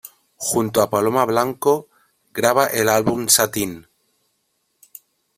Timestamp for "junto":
0.47-0.81